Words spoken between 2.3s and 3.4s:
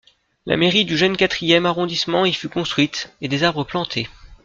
fut construite, et